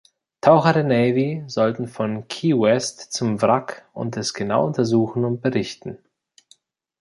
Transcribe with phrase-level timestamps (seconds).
[0.41, 5.99] Taucher der Navy sollten von Key West zum Wrack und es genau untersuchen und berichten.